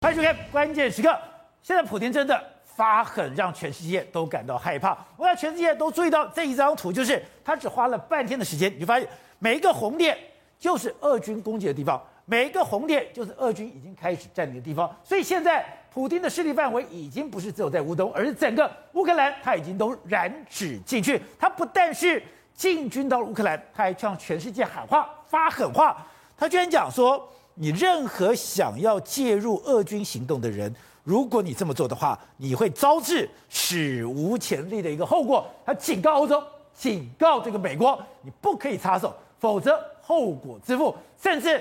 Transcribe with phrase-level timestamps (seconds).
[0.00, 1.18] 欢迎收看关键时刻。
[1.60, 4.96] 现在普京真的发狠，让全世界都感到害怕。
[5.16, 9.08] 我想全世界都注意到这一张图，就是他只花了半天的时间，你就发现
[9.40, 10.16] 每一个红点
[10.56, 14.88] 就是俄军攻击的地方，每一个红点就是俄军已经开始占领的地方。
[15.02, 21.20] 所以现在普京的势力范围已经不是只有在乌东，而是整个乌克兰，他已经都染指进去。
[21.40, 22.22] 他不但是
[22.54, 26.06] 进军到了乌克兰，他还向全世界喊话、发狠话。
[26.36, 27.28] 他居然讲说。
[27.60, 30.72] 你任何想要介入俄军行动的人，
[31.02, 35.44] 如果你这么做的话，你会招致史无前例的一个后果。
[35.66, 36.40] 他警告欧洲，
[36.72, 40.96] 警告这个美国，你不可以插手，否则后果自负。
[41.20, 41.60] 甚至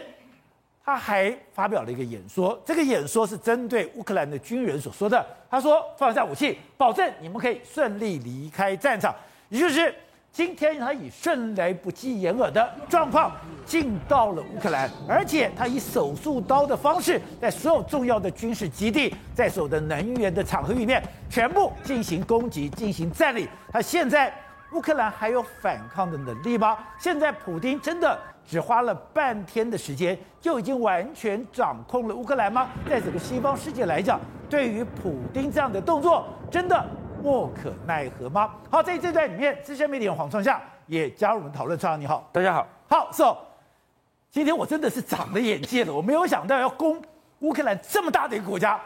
[0.85, 5.25] 他还发表了一个演说，这个演说是针对乌克兰的军人所说的。
[5.49, 9.15] 他说：“放下武器，保证你们可以顺利离开战场。”
[9.49, 9.93] 也就是。
[10.37, 13.31] 今天他以迅雷不及掩耳的状况
[13.65, 23.47] 进到了乌克兰，而且他以手术刀的方式，在所有重要的军事基地，在所有的能源的场合里面，全部进行攻击、进行占领。
[23.71, 24.31] 他现在
[24.73, 26.77] 乌克兰还有反抗的能力吗？
[26.99, 28.15] 现在普丁真的
[28.47, 32.69] 只花了半天的时间，就已经完全掌控了乌克兰吗？
[32.87, 36.85] 在整个西方世界来讲，对于普丁这样的动作，真的？
[37.21, 38.53] 莫可奈何吗？
[38.69, 41.77] 好，在这段里面，资深媒体人黄创夏也加入我们讨论。
[41.77, 42.67] 创夏你好，大家好。
[42.87, 43.35] 好，so，
[44.29, 47.01] 今天我真的是长了眼界了，我没有想到要攻
[47.39, 48.79] 乌克兰这么大的一个国家，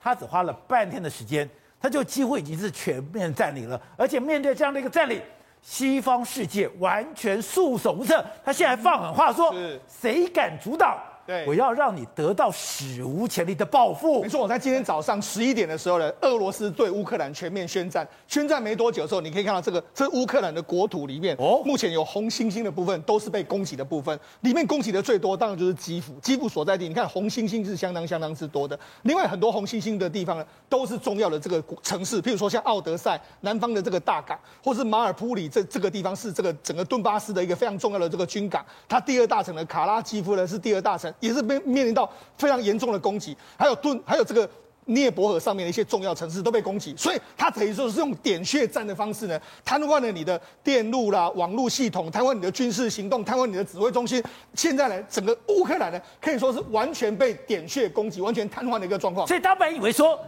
[0.00, 1.48] 他只花了半天的时间，
[1.80, 3.80] 他就几乎已经是全面占领了。
[3.96, 5.22] 而且面对这样的一个占领，
[5.62, 8.24] 西方世界完全束手无策。
[8.44, 9.54] 他现在放狠话说，
[9.86, 10.98] 谁敢阻挡？
[11.30, 14.20] 对，我要让你得到史无前例的报复。
[14.20, 18.04] 没错，我在今天早上十一点的时候呢，俄罗斯对乌克兰全面宣战。
[18.26, 24.18] 宣战没多久的时候，你可以看到这个，这乌克兰的国土里面，哦，目前有红星星的部分都是被攻击的部分。
[24.40, 26.14] 里面攻击的最多，当然就是基辅。
[26.14, 28.76] 基辅所在地，你看红星星是相当相当之多的。
[29.02, 38.66] 另外很多红星星的地方呢，都是重要的这个城市，譬如说像奥德赛南方的这个大港，或是马尔普里这这个地方是这个整个顿巴斯的一个非常重要的这个军港。
[38.88, 41.12] 它第二大城的卡拉基夫呢是第二大城。
[41.20, 44.48] 也是被面临到非常严重的攻击，还有顿，还有这个
[44.86, 54.20] 涅伯河上面的一些重要城市都被攻击，所以他等于说是用点穴战的方式呢，瘫痪了你的电路啦、网络系统，瘫痪你的军事行动，瘫痪你的指挥中心。
[54.54, 59.26] 现在呢，整个乌克兰呢，可以说是完全被点穴攻击，完全瘫痪的一个状况。
[59.26, 60.18] 所以他本以为说，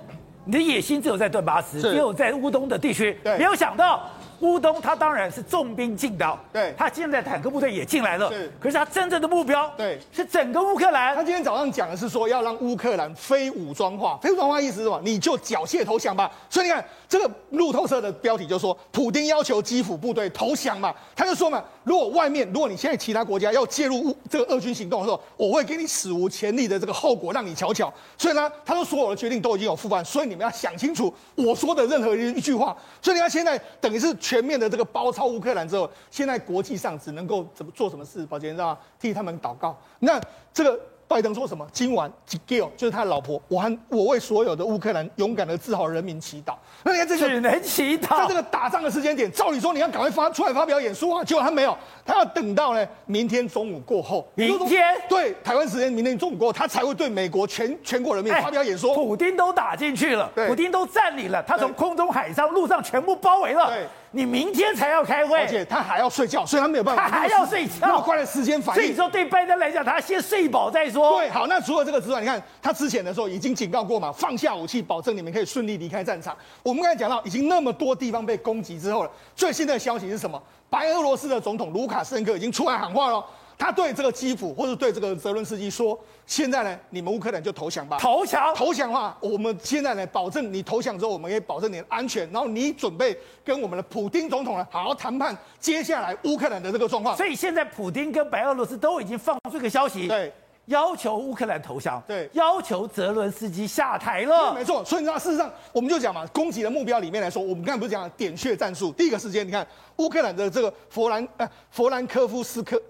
[0.44, 4.08] 你的野心只有在顿巴斯，只有在乌东的地区，没有想到。
[4.42, 11.14] 乌东，他当然是重兵进到，对，他现在坦克部队也进来了，是，可是他真正的目标，对，是整个乌克兰。
[11.14, 15.00] 他今天早上讲的是说要让乌克兰非武装化，非武装化意思是什么？
[15.04, 16.30] 你就缴械投降吧。
[16.50, 27.92] 所以你看这个路透社的标题就说，普丁要求基辅部队投降嘛，他就说嘛，如果外面，如果你现在其他国家要介入乌这个俄军行动的时候，我会给你史无前例的这个后果让你瞧瞧。
[28.18, 32.76] 所以呢，他说所有的决定都已经有副案，所以你们要想清楚我说的任何一句话。
[33.00, 35.12] 所以你看现在等于是全面的这个包。
[35.12, 38.24] 抄乌克兰之后，现在国际上只能够怎么做什么事？
[38.24, 38.78] 宝杰你知道吗？
[38.98, 39.76] 替他们祷告。
[39.98, 40.18] 那
[40.54, 40.80] 这个。
[41.08, 41.66] 拜登说什么？
[41.70, 46.54] 今晚 Jill 就是他的老婆，我还我为所有的乌克兰勇敢的自豪人民祈祷。
[46.82, 51.76] 那你看这个只能祈祷，在这个打仗的时间点，照理说你要赶快发出来发表演说啊，结果他没有，
[52.06, 58.94] 他要等到呢明天中午过后，明天对台湾时间明天中午过后，他才会对美国全全国人民发表演说。
[58.94, 63.66] 欸、普丁都打进去了，普丁都占领了，他从空中、海上、陆上全部包围了。
[63.66, 68.82] 对，你明天才要开会，而且他还要睡觉，所以他没有办法，他还要睡觉，那么快的时间反应。
[68.82, 71.18] 所以说对拜登来讲，他先睡饱再说。
[71.18, 76.36] 对，好，那除了这个之外，你看他之前的时候已经警告过嘛，放下武器，保证你们可以顺利离开战场。
[76.62, 80.40] 我们刚才讲到，已经那么多地方被攻击之后了，最新的消息是什么？
[80.68, 83.24] 白俄罗斯的总统卢卡申科已经出来喊话了，
[83.62, 85.96] 他对这个基辅或者对这个泽伦斯基说：
[86.26, 87.96] 现在呢，你们乌克兰就投降吧。
[88.00, 88.52] 投降？
[88.56, 97.16] 投降的话，我们现在呢，保证你投降之后，我们可以保证你的安全，然后你准备跟我们的普丁总统呢好好谈判接下来乌克兰的这个状况。
[97.16, 100.08] 所以现在普丁跟白俄罗斯都已经放出这个消息。
[100.08, 100.32] 对。
[100.66, 104.82] 要求乌克兰投降，对，要求泽伦斯基下台了，没错。
[104.84, 108.92] 所以你知道，事实上，我们就讲嘛，攻击的目标里面来说，我们刚才不是讲点穴战术？
[108.92, 109.66] 第一个时间，你看
[109.96, 112.80] 乌克兰的这个佛兰呃弗兰科夫斯克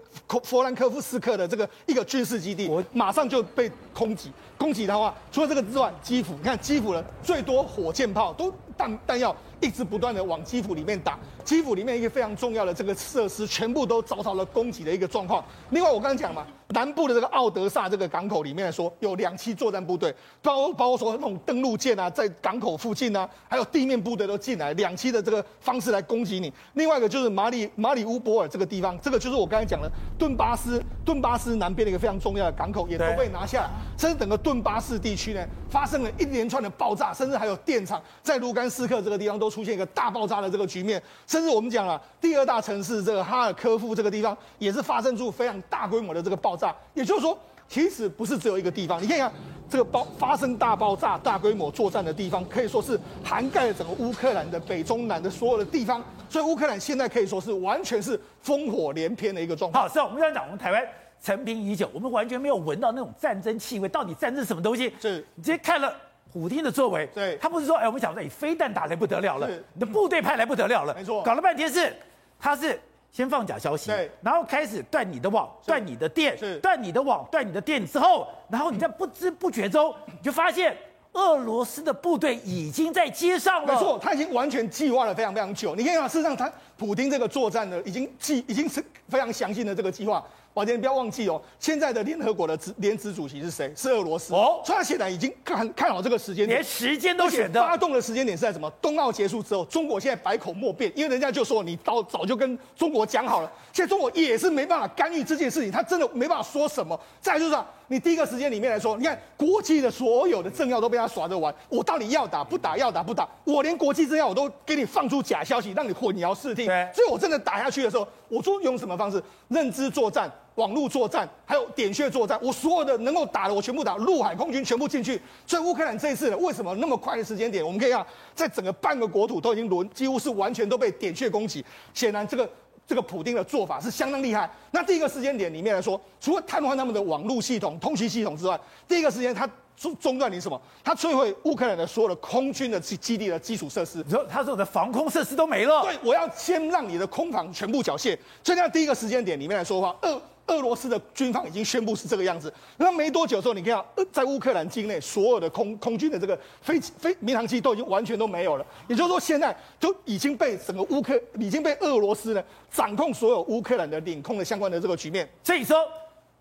[0.43, 4.31] 佛兰科夫斯克的这个一个军事基地，我马上就被空袭。
[4.57, 15.43] 攻击的话，除了这个之外，基辅，你看基辅的最多火箭炮都弹弹药一直不断的往基辅里面打，基辅里面一个非常重要的这个设施全部都遭到了攻击的一个状况。
[15.71, 16.45] 另外，我刚才讲嘛。
[16.73, 20.11] 南部的这个奥德萨这个港口里面来说，有两栖作战部队，
[20.41, 26.51] 包包括说那种登陆舰啊，在港口附近啊，还有地面部队都进来，两栖的这个方式来攻击你。
[26.73, 33.69] 另外一个就是马里马里乌波尔这个地方，这个就是我刚才讲的顿巴斯顿巴斯南边的一个非常重要的港口，也都被拿下来。
[33.97, 47.37] 甚至整个顿巴斯地区呢发生了一连串的爆炸，甚至还有电厂在卢甘斯克这个地方都出现一个大爆炸的这个局面，甚至我们讲了第二大城市这个哈尔科夫这个地方也是发生出非常大规模的这个爆炸，也就是说。
[47.73, 49.31] 其实不是只有一个地方，你看一下
[49.67, 55.99] 这个爆发生大爆炸、大规模作战的地方，可以说是涵盖了整个乌克兰的北中南的所有的地方，
[56.29, 59.81] 所以乌克兰现在可以说是完全是烽火连篇的一个状况。
[59.81, 60.87] 好，是啊，我们刚才讲，我们台湾
[61.19, 64.93] 陈平已久，我们完全没有闻到那种战争气味，到底战争是什么东西？
[65.01, 65.91] 是，你直接看了
[66.31, 71.91] 普丁的作为，对，他不是说，哎，我们想说，你飞弹打来不得了了，你的部队派来不得了了，没错，搞了半天是，
[72.39, 72.79] 他是。
[73.13, 80.75] 先放假消息，对，然后开始断你的网，断你的电，是断你的网，断你的电之后，然后你在不知不觉中，你就发现
[81.11, 83.71] 俄罗斯的部队已经在街上了。
[83.71, 85.75] 没错，他已经完全计划了非常非常久。
[85.75, 90.25] 你看啊，事实上他普丁这个作战呢，已经计已经是非常详细的这个计划。
[90.53, 93.73] 宝杰，你不要忘记哦，现在的联合国的执联职主席是谁？
[93.75, 94.61] 是俄罗斯哦。
[94.63, 97.59] 所以他现在已经看看好这个时间点，连时间都选的。
[97.59, 98.69] 发动的时间点是在什么？
[98.81, 106.99] 冬奥结束之后，中国现在百口莫辩，因为人家就说你早早就跟中国讲好了，现在中国也是没办法干预这件事情，他真的没办法说什么。
[107.19, 112.77] 再来就是啊，你第一个时间里面来说，你看国际的所有的政要都被他耍着玩，我到底要打不打？
[112.77, 113.27] 要打不打？
[113.43, 116.67] 我连国际政要我都给你放出假消息，让你混淆视听。
[116.67, 119.23] 对，所以我真的打下去的时候，我说用什么方式？
[119.47, 120.31] 认知作战。
[120.55, 125.19] 网络作战，还有点穴作战，我所有的能够打的，我全部打，陆海空军全部进去。
[125.47, 127.65] 所以乌克兰这一次呢，为什么那么快的时间点？
[127.65, 128.05] 我们可以看，
[128.35, 131.65] 在整个半个国土都已经轮，几乎是完全都被点穴攻击。
[131.93, 132.47] 显然，这个
[132.85, 134.47] 这个普丁的做法是相当厉害。
[134.69, 140.61] 那第一个时间点里面来说，除了瘫痪他们的网络系统、通讯系统之外，第一个时间他中中断你什么？
[140.83, 144.03] 他摧毁乌克兰的所有的空军的基基地的基础设施。
[144.05, 145.81] 你说他所有的防空设施都没了？
[145.81, 148.15] 对，我要先让你的空防全部缴械。
[148.43, 150.21] 所以在第一个时间点里面来说的话，二。
[150.47, 165.27] 俄罗斯的军方已经宣布是这个样子，那没多久之后，你看，在乌克兰境内所有的空空军的这个飞飞民航机都已经完全都没有了，也就是说，现在就已经被整个乌克已经被俄罗斯呢掌控所有乌克兰的领空的相关的这个局面。
[165.43, 165.77] 所以说，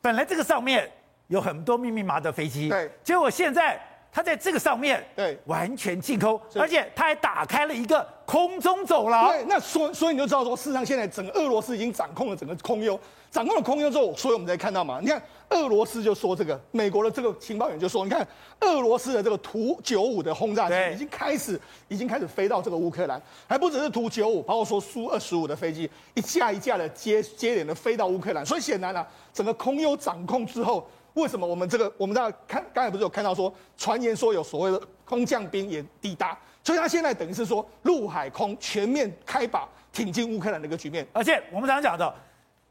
[0.01, 0.91] 本来这个上面
[1.29, 3.81] 有很多密密麻麻的飞机，对，结果现在。
[4.15, 9.31] 他在这个上面，对，完全进空，而且他还打开了一个空中走廊。
[9.31, 13.01] 对，那所以所以你就知道说，事实上现在整个俄罗斯已经掌控了整个空优，
[13.33, 18.25] 掌控了空优之后，所以我们才看到嘛，你看俄罗斯就说这个，美国的这个情报员就说，你看
[18.61, 21.59] 俄罗斯的这个图九五的轰炸机已经开始
[21.89, 30.87] 已经开始飞到这个乌克兰，还不只是图九五，包括说苏二十五的飞机一架一架的接接连的飞到乌克兰，所以显然啊，整个空优掌控之后。
[31.15, 36.35] 为什么我们这个我们大家看刚才不是有看到说传言说有所谓的空降兵也抵达，
[36.65, 41.07] 所以他现在等于是说陆海空全面开打挺进乌克兰的一个局面。
[41.13, 42.15] 而且我们常常讲的，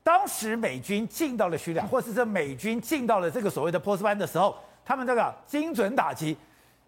[0.03, 6.35] 当时美军进到了叙利亚，或者是这美军进到了这个所谓的波斯湾的时候，他们这个精准打击。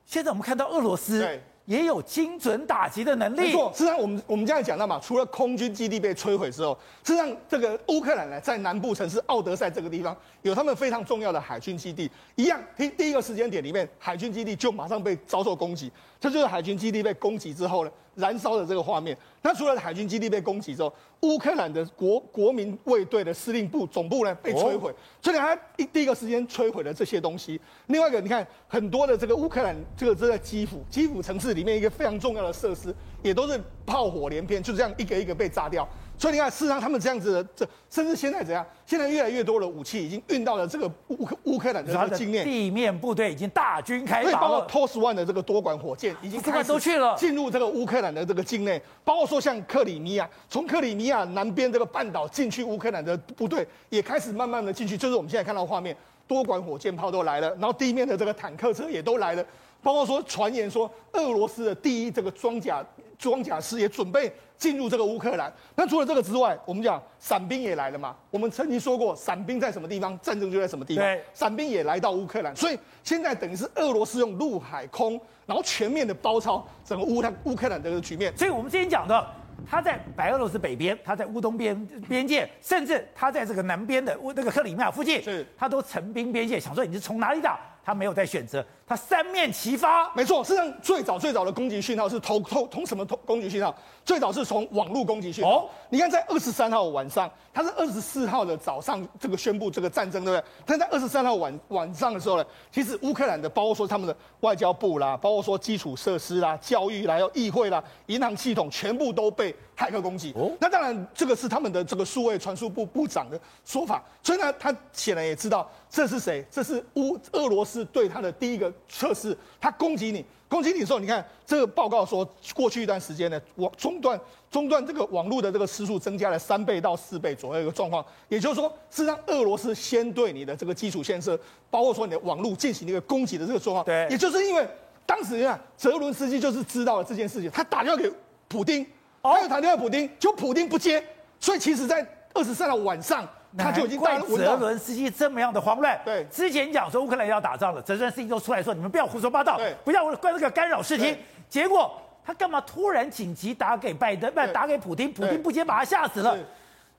[0.06, 1.28] 现在我们看到俄罗斯。
[1.66, 3.40] 也有精准打击的能力。
[3.40, 15.90] 没错，实际上我们我们刚才讲到嘛，除了空军基地被摧毁之后，实际上这个乌克兰呢，在南部城市奥德赛这个地方有他们非常重要的海军基地，一样第第一个时间点里面，海军基地就马上被遭受攻击。
[16.20, 19.18] 这就是海军基地被攻击之后呢，燃烧的这个画面。
[19.42, 27.60] 那除了海军基地被攻击之后，乌克兰的国国民卫队的司令部总部呢被摧毁，哦、所以他一第一个时间摧毁了这些东西。
[27.88, 35.88] 另外一个，你看很多的这个乌克兰这个这在基辅，基辅城市里面一个非常重要的设施，也都是炮火连篇，就这样一个一个被炸掉。
[36.18, 38.66] 所以你看，事实上他们这样子的，这甚至现在怎样？
[38.86, 44.38] 现在越来越多的武器已经运到了这个乌克乌克兰的这个境内，地面部队已经大军开拔了。
[44.38, 48.82] 包括 TOS one 的这个多管火箭已经开始都去了，进入这个乌克兰的这个境内。
[49.04, 59.44] 包括说像克里米亚，从克里米亚南边这个半岛进去乌克兰的部队也开始慢慢的进去，就是我们现在看到画面，多管火箭炮都来了，然后地面的这个坦克车也都来了。
[59.82, 62.82] 包括说传言说，俄罗斯的第一这个装甲
[63.24, 65.52] 装甲师也准备进入这个乌克兰。
[65.76, 68.14] 那除了这个之外，我们讲伞兵也来了嘛。
[68.30, 71.06] 我们曾经说过，伞兵在什么地方，战争就在什么地方。
[71.06, 78.36] 对，伞兵也来到乌克兰，所以现在等于是俄罗斯用陆海空，然后全面的包抄整个乌克乌克兰的这个局面。
[78.36, 79.26] 所以我们之前讲的，
[79.70, 88.66] 他在白俄罗斯北边，他在乌东边边界，甚至他在这个南边的乌那个克里米亚附近，是，他都成兵边界，想说你是从哪里打，他没有在选择。
[88.86, 93.74] 他三面齐发，没错，实际上最早最早的攻击讯号是通通通什么通攻击讯号？
[94.04, 95.52] 最早是从网络攻击讯号。
[95.52, 100.48] 哦、你看，在二十三号晚上，他是二十四号的早上这个宣布这个战争，对不对？
[100.66, 110.34] 但在二十三号晚晚上的时候呢，其实乌克兰的包括说他们的外交部啦，包括说基础设施啦、教育啦、要议会啦、银行系统，全部都被骇客攻击。
[110.36, 120.26] 哦，那当然这个是他们的这个数位传输部部长的说法，所以呢，他显然也知道这是谁，这是乌俄罗斯对他的第一个测试，他攻击你。
[120.50, 122.24] 攻击你的时候，你看这个报告说，
[122.54, 124.20] 过去一段时间呢，网中断
[124.52, 128.06] 中断这个网络的这个时速增加了三倍到四倍左右一个状况。
[128.30, 131.36] 也就是说，是让俄罗斯先对你的这个基础建设，
[131.72, 133.84] 包括说你的网络进行一个攻击的这个状况。
[133.84, 134.64] 对，也就是因为
[135.08, 138.12] 当时你看泽伦斯基就是知道了这件事情，他打电话给
[138.48, 138.86] 普丁，
[139.24, 141.04] 他又打电话给普丁，就普丁不接，
[141.40, 143.28] 所以其实在二十三号晚上。
[143.58, 146.00] 他就已经怪泽伦斯基这么样的慌乱。
[146.04, 151.18] 对，之前讲说乌克兰要打仗了，泽伦斯基都出来说：“你们不要胡说八道，不要怪这个干扰视听。”
[151.48, 151.96] 结果
[152.26, 156.38] 他干嘛突然紧急打给拜登，不打给普京，普京不接，把他吓死了。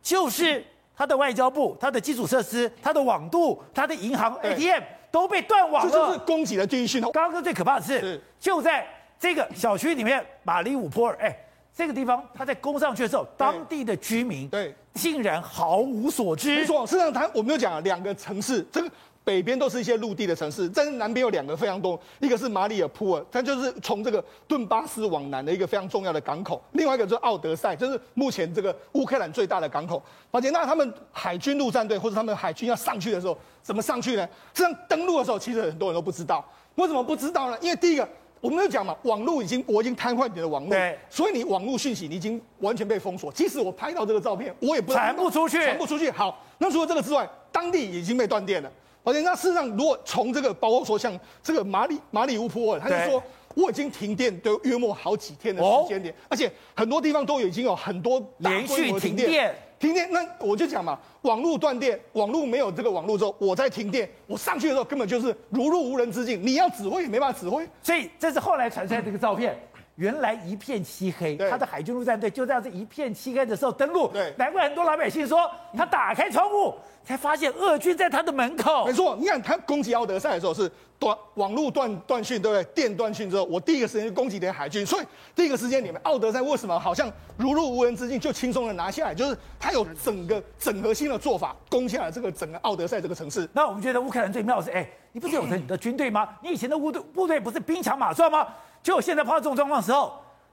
[0.02, 0.64] 就是
[0.96, 5.90] 他的外交部、他的基础设施、他的网度、他的银行 ATM 都被断网了。
[5.90, 7.10] 这就是攻击的第一讯号。
[7.10, 8.86] 刚刚最可怕的是，是就在
[9.18, 11.36] 这个小区里面，马里乌波尔，哎。
[11.76, 16.60] 这个地方，他在攻上去的时候，当地的居民对竟然毫无所知。
[16.60, 18.88] 没错，事实上他我们有讲了两个城市，这个
[19.24, 30.00] 北边都是一些陆地的城市，但是南边有两个非常多，一个是马里尔普尔，它就是从这个顿巴斯往南的一个非常重要的港口；另外一个就是奥德赛，就是目前这个乌克兰最大的港口。
[30.30, 34.28] 而且那他们海军陆战队或者他们海军要上去的时候，怎么上去呢？
[34.52, 36.48] 这样登陆的时候，其实很多人都不知道。
[36.76, 37.58] 为什么不知道呢？
[37.60, 38.08] 因为第一个。
[38.44, 43.32] 我们就讲嘛，网络已经我已经瘫痪你的网络，对，所以你网络讯息你已经完全被封锁。
[43.32, 46.10] 即使我拍到这个照片，我也不传不出去，传不出去。
[46.10, 48.70] 好，那除了这个之外，当地已经被断电了。
[49.02, 53.22] 而且那事实上，如果从这个包括说像这个马里马里乌波尔，他就说
[53.54, 59.54] 我已经停电都约莫好几天的时间点，哦，而且很多地方都已经有很多连续停电。
[59.84, 67.68] 停电，那我就讲嘛，网络断电，网络没有这个网络之后，我在停电，我上去的时候根本就是如入无人之境，你要指挥也没办法指挥。
[67.82, 69.54] 所以这是后来传出来这个照片，
[69.96, 74.08] 原来一片漆黑，他的海军陆战队就在这一片漆黑的时候登陆。
[74.08, 76.74] 对，难怪很多老百姓说，他打开窗户
[77.04, 78.86] 才发现俄军在他的门口。
[78.86, 80.70] 没错，你看他攻击奥德赛的时候是。
[80.96, 82.64] 断网络断断讯，对不对？
[82.72, 89.12] 电断讯之后，我第一个时间就攻击点海军，所以第一个时间你们，奥德赛为什么好像如入无人之境，就轻松的拿下来？
[89.14, 93.46] 就是他有整个整合性的做法，攻下了这个整个奥德赛这个城市。
[93.52, 96.28] 那我们觉得乌克兰最妙的是，哎，你不是有着 你的军队吗？
[96.40, 98.46] 你以前的部队部队不是兵强马壮吗？
[98.84, 100.12] 结果现在碰到这种状况的时候，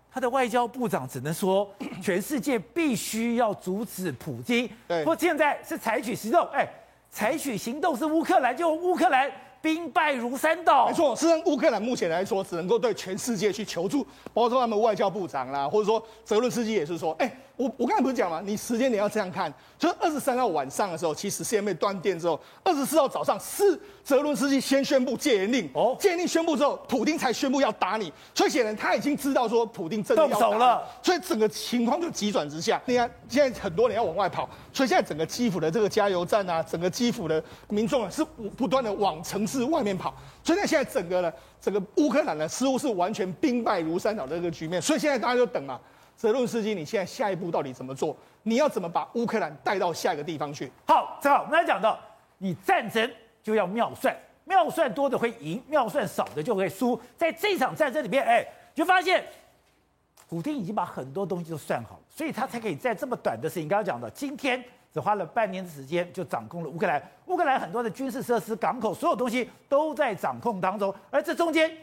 [0.09, 1.69] 他的外交部长只能说，
[2.01, 4.67] 全世界必须要阻止普京。
[4.87, 6.65] 对，不过现在是采取行动，哎，
[7.11, 9.29] 采取行动是乌克兰，就乌克兰。
[9.61, 11.15] 兵败如山倒，没错。
[11.15, 18.41] 实际上，乌克兰目前来说，只能够对全世界去求助，包括说他们外交部长啦，或者说泽伦斯基也是说，哎，我我刚才不是讲吗？
[18.43, 32.81] 你时间点要这样看，就是二十三号晚上的时候，其实 CMA 断电之后，二十四号早上是泽伦斯基先宣布戒严令，哦，戒严令宣布之后，普丁才宣布要打你，所以显然他已经知道说普丁真的要动手了，所以整个情况就急转直下。
[32.85, 44.81] 你看，现在很多人要往外跑，所以现在整个基辅的这个加油站啊，整个基辅的民众啊，是不不断的往城市外面跑，所以呢，现在整个呢，整个乌克兰呢，似乎是完全兵败如山倒的这个局面。
[44.81, 45.79] 所以现在大家就等嘛。
[46.21, 48.15] 泽伦斯基，你现在下一步到底怎么做？
[48.43, 50.71] 你要怎么把乌克兰带到下一个地方去？
[50.85, 51.99] 好，正好我们来讲到，
[52.37, 53.11] 你战争
[53.41, 57.01] 就要妙算，妙算多的会赢，妙算少的就会输。
[57.17, 59.25] 在这场战争里面，哎，就发现
[60.29, 64.63] 普丁已经把很多东西都算好了，所以他才可以在这么短的时间，刚刚讲的，今天
[64.93, 67.01] 只花了半年的时间就掌控了乌克兰。
[67.25, 70.93] 乌克兰很多的军事设施、港口，所有东西都在掌控当中。
[71.09, 71.75] 而这中间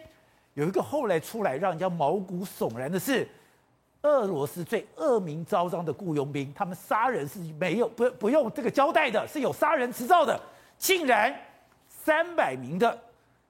[0.54, 3.28] 有一个后来出来让人家毛骨悚然的事。
[4.02, 10.38] 俄罗斯最恶名昭彰的雇佣兵，他们杀人是没有不不用这个交代的，是有杀人执照的。
[10.78, 11.34] 竟然
[11.88, 12.96] 三百名的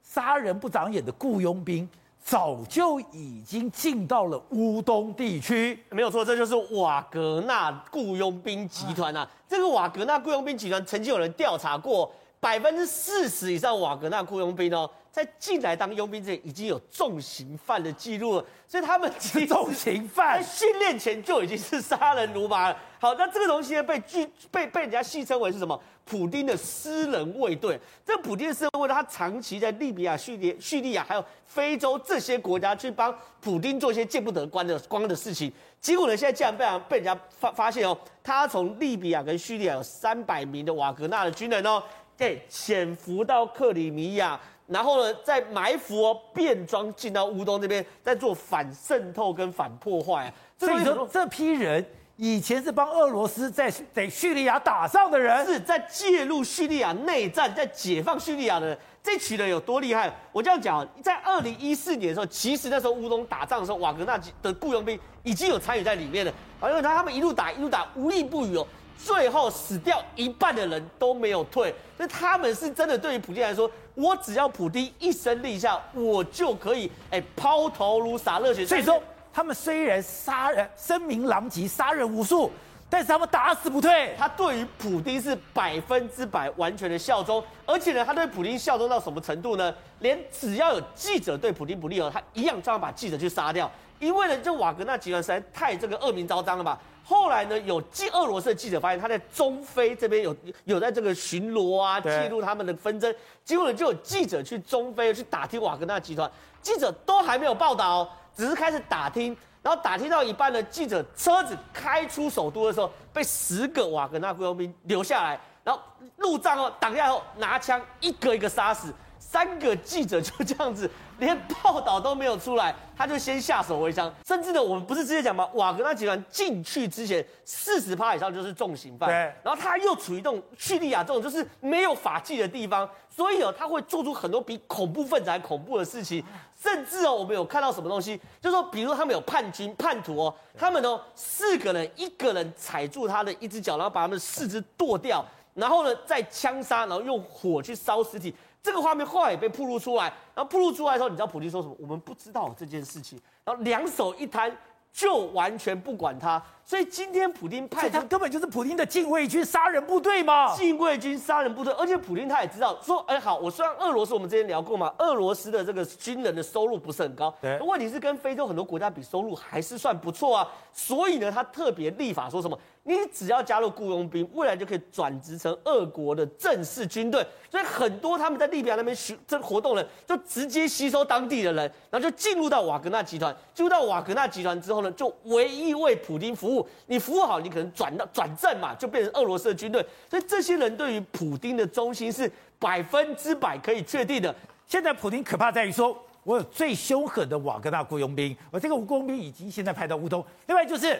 [0.03, 1.87] 杀人不长眼的雇佣兵，
[2.25, 5.79] 早就已经进到了乌东地区。
[5.91, 9.29] 没有错，这就是瓦格纳雇佣兵集团啊。
[9.47, 14.89] 这个瓦格纳雇佣兵集团曾经有人调查过，百分之四十以上瓦格纳雇佣兵哦。
[15.11, 22.77] 在进来当佣兵之前已经有重刑犯的记录了，所以他们其实 重刑犯在训练前就已经是杀人如麻了。
[23.01, 25.81] 好，那这个东西呢，被剧被被人家戏称为是什么？
[26.05, 27.81] 普丁的私人卫队。
[28.07, 35.53] 这普丁的私人卫队，他长期在利比亚、叙利叙利亚还有非洲这些国家去帮普丁做一些见不得光的光的事情。
[35.81, 41.83] 结果呢，现在竟然被人被人家发发现哦，他从利比亚跟叙利亚有三百名的瓦格纳的军人哦，
[42.19, 44.39] 对，潜伏到克里米亚。
[44.67, 50.35] 然后呢，再埋伏哦，变装进到乌东这边，再做反渗透跟反破坏啊。
[50.59, 51.83] 所以说，这批人
[52.17, 58.79] 以前是帮俄罗斯在在叙利亚打仗的人，是在介入叙利亚内战，在解放叙利亚的人。
[59.03, 60.13] 这群人有多厉害？
[60.33, 66.33] 我这样讲，在二零一四年的时候，其实那时候乌东打仗的时候，瓦格纳的雇佣兵已经有参与在里面了。
[66.65, 68.67] 因为他们一路打一路打，无利不语哦。
[69.03, 78.67] 最后死掉一半的人都没有退，所以他们是真的对于普京来说，我只要普京一声令下，我就可以哎抛头颅洒热血。
[78.67, 79.01] 所以说，
[79.33, 82.51] 他们虽然杀人声名狼藉，杀人无数，
[82.91, 84.15] 但是他们打死不退。
[84.19, 89.73] 他对于普京是百分之百完全的效忠，而且呢，他对普京效忠到什么程度呢？
[90.01, 93.71] 连只要有记者对普京不利哦，他一样照样把记者去杀掉。
[93.99, 96.79] 因为呢，这瓦格纳集团实在太这个恶名昭彰了吧。
[97.05, 103.13] 后来呢，有记俄罗斯的记者发现他在中非这边有有在这个巡逻啊，记录他们的纷争。
[103.45, 115.81] 结果呢，就有记者去中非去打听瓦格纳集团，记者都还没有报道，只是开始打听，然后打听到一半呢，记者车子开出首都的时候，被十个瓦格纳雇佣兵留下来，然后
[116.19, 118.93] 路障哦挡下后拿枪一个一个杀死。
[119.19, 124.13] 三个记者就这样子，连报道都没有出来，他就先下手为强。
[124.27, 125.49] 甚至呢，我们不是之前讲吗？
[125.55, 129.09] 瓦格纳集团进去之前，四十趴以上就是重刑犯。
[129.09, 129.15] 对。
[129.43, 136.25] 然后他又处于这种叙利亚这种就是没有法纪的地方，所以哦，他会做出很多比恐怖分子还恐怖的事情。
[136.61, 148.35] 甚至哦，我们有看到什么东西，就是说，比如说他们有叛军叛徒哦，他们哦四个人，一个人踩住他的一只脚，然后把他们四肢剁掉，然后呢再枪杀，然后用火去烧尸体。
[148.63, 151.75] 这个画面后来也被曝露出来，然后曝露出来的时候，你知道普京说什么？
[151.79, 154.55] 我们不知道这件事情，然后两手一摊，
[154.93, 156.43] 就完全不管他。
[156.65, 170.47] 所以今天普京派他根本就是普京的禁卫军杀人部队嘛，禁卫军杀人部队，而且普京他也知道说，哎，好，我虽然俄罗斯我们之前聊过嘛，俄罗斯的这个军人的收入不是很高，对，问题是跟非洲很多国家比，收入还是算不错啊。
[170.75, 172.59] 所以呢，他特别立法说什么？
[172.89, 177.23] 你只要加入雇佣兵，未来就可以转职成俄国的正式军队。
[177.51, 183.37] 所以很多他们在利比亚那边学这活动的人，就直接吸收当地的人，然后就进入到瓦格纳集团。
[183.53, 186.67] 进入到瓦格纳集团之后呢，就唯一为普丁服务。
[186.87, 189.85] 你服务好，你可能转到转正嘛，就变成俄罗斯的军队。
[190.09, 194.35] 所以这些人对于普丁的忠心是百分之百可以确定的。
[194.67, 200.25] 现在普丁可怕在于说，我有最凶狠的瓦格纳雇佣兵，我这个雇佣兵已经现在派到乌东。
[200.47, 200.95] 另外就是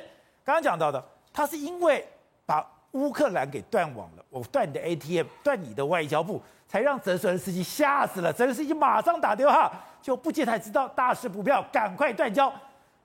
[0.45, 1.03] 刚刚讲到的。
[1.39, 2.05] 他是因为
[2.45, 8.33] 把乌克兰给断网了，我断你的 ATM，断你的外交部，才让泽伦斯基吓死了。
[8.33, 9.71] 泽伦斯基马上打电话，
[10.03, 12.53] 就不接才知道大事不妙，赶快断交。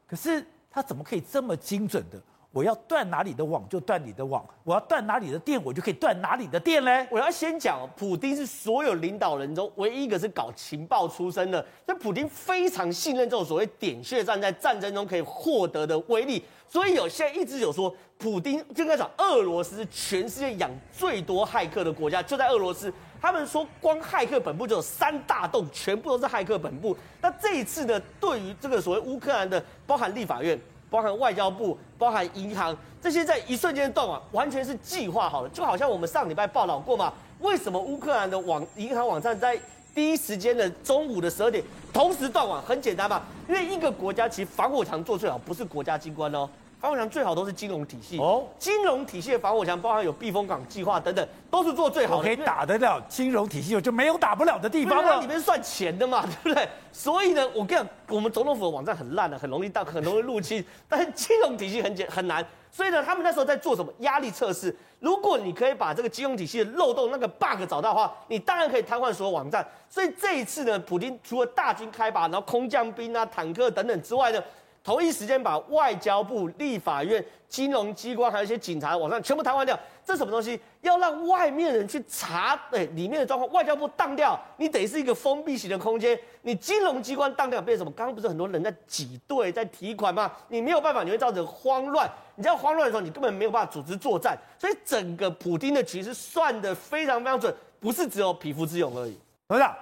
[0.07, 2.19] 可是他怎么可以这么精准的？
[2.53, 7.05] 我要断哪里的网就断你的网，我要断哪里的电我就可以断哪里的电嘞。
[7.09, 16.45] 我要先讲，普丁是所有领导人中唯一一个是搞情报出身的，所以普丁非常信任这种所谓点穴战在战争中可以获得的威力。
[16.69, 22.93] 所以有现在一直有说，普丁就在讲俄罗斯是全世界养最多骇客的国家，就在俄罗斯。
[23.19, 26.95] 他们说光骇客本部就有三大栋，全部都是骇客本部。
[27.19, 30.59] 那这一次呢，对于这个所谓乌克兰的，包含立法院。
[30.93, 35.49] 包含外交部、包含银行，这些在一瞬间断网，完全是计划好的。
[35.49, 39.60] 就好像我们上礼拜报道过嘛，为什么乌克兰的网银行网站在
[39.95, 42.62] 第一时间的中午的十二点同时断网？
[42.62, 46.47] 很简单嘛，因为一个国家其实防火墙做最好，不是国家机关哦。
[46.83, 52.23] 防火墙最好都是金融体系哦，金融体系的防火墙包含有避风港计划等等，都是做最好的。
[52.23, 55.21] 可以打得了金融体系，就没有打不了的地方了。
[55.21, 56.67] 里面算钱的嘛， 对不对？
[56.91, 60.61] 所以呢，我跟你讲，我们总统府的网站很烂的，很容易到，很容易入侵。
[60.89, 64.75] 但是金融体系很简很难，所以呢，他们那时候在做什么压力测试？
[64.99, 69.65] 如果你可以把这个金融体系的漏洞那个 bug 找到的话，你当然可以瘫痪所有网站。
[69.87, 74.43] 所以这一次呢，普京除了大军开拔，然后空降兵啊、坦克等等之外呢。
[74.83, 80.59] 同一时间把外交部、立法院、金融机关还有一些警察网站全部瘫痪掉，这什么东西？
[80.81, 83.49] 要让外面人去查，哎，里面的状况。
[83.53, 86.19] 外交部当掉，你得是一个封闭型的空间。
[86.41, 87.95] 你金融机关当掉，变成什么？
[87.95, 90.29] 刚刚不是很多人在挤兑、在提款吗？
[90.49, 92.05] 你没有办法，你会造成慌乱。
[92.35, 94.37] 你在慌乱的时候，你根本没有办法组织作战。
[94.59, 99.17] 所以整个普丁的局势算得非常非常准，不是只有匹夫之勇而已。
[99.47, 99.73] 董事长，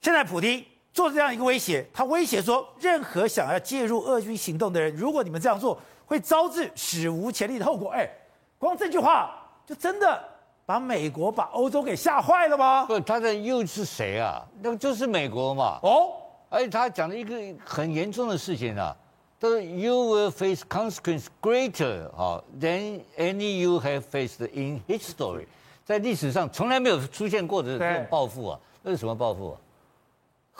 [0.00, 0.64] 现在普丁。
[0.92, 7.90] 做这样一个威胁，他威胁说，任何想要介入俄军行动的人，如果你们这样做，会招致史无前例的后果。
[7.90, 8.10] 哎，
[8.58, 9.32] 光这句话
[9.64, 10.20] 就真的
[10.66, 12.84] 把美国、把欧洲给吓坏了吗？
[12.86, 14.42] 不，他的又是谁啊？
[14.60, 15.78] 那就是美国嘛。
[15.82, 16.10] 哦，
[16.48, 18.94] 而且他讲了一个很严重的事情啊，
[19.38, 25.46] 他说 You will face consequence greater 啊 than any you have faced in history，
[25.84, 29.60] 在历史上从来没有出现过的这种报复啊，那是什么报复啊？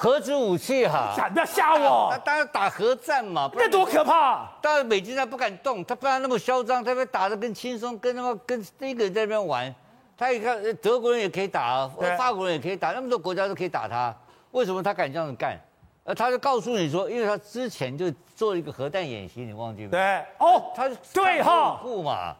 [0.00, 4.48] 核子武器哈、啊，吓不要吓我，他当然打核战嘛，那多可怕！
[4.62, 9.74] 当然美军他不敢动，他不然那么嚣张，他被打得更轻松，跟他妈跟一个人在那边玩。
[10.16, 11.86] 他一看德国人也可以打，
[12.16, 14.14] 法国人也可以打，那么多国家都可以打他，
[14.52, 15.60] 为什么他敢这样子干？
[16.04, 19.90] 呃，他就告诉你说，因为他之前就做一个核弹演习，你忘记吗？
[19.90, 22.34] 对，哦，他对哈，嘛，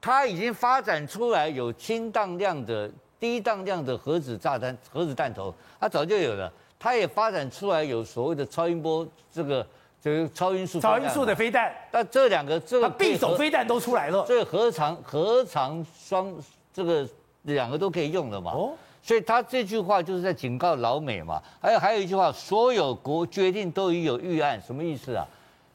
[0.00, 2.90] 他已经发展出来有轻当量的、
[3.20, 6.50] 低当量的核子炸弹、核子弹头，他早就有了。
[6.84, 9.66] 它也发展出来有所谓的超音波这个
[10.02, 16.30] 这个超音速超音速的飞弹，那这两个这个匕首飞弹都出来了，这何尝何尝双
[16.74, 17.08] 这个
[17.44, 18.52] 两个都可以用的嘛。
[18.52, 21.42] 哦，所以他这句话就是在警告老美嘛。
[21.58, 25.26] 还有还有一句话，所有国决定都已有预案，什么意思啊？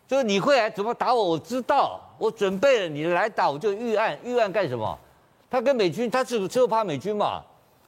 [0.07, 4.95] 就是你会来怎么打我，我知道，我准备了，你来打我就预案，预案干什么？
[5.49, 7.41] 他跟美军，他只只有怕美军嘛？